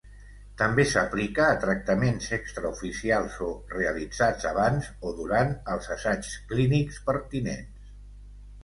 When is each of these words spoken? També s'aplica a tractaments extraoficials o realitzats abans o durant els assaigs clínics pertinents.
També 0.59 0.85
s'aplica 0.91 1.43
a 1.47 1.59
tractaments 1.65 2.31
extraoficials 2.37 3.37
o 3.49 3.51
realitzats 3.75 4.49
abans 4.55 4.89
o 5.11 5.15
durant 5.21 5.55
els 5.77 5.95
assaigs 5.99 6.35
clínics 6.55 7.01
pertinents. 7.13 7.91